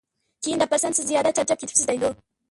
كېيىن 0.45 0.61
دەپ 0.61 0.71
بەرسەم، 0.71 0.95
سىز 0.99 1.05
زىيادە 1.11 1.33
چارچاپ 1.39 1.61
كېتىپسىز 1.65 1.91
دەيدۇ. 1.91 2.11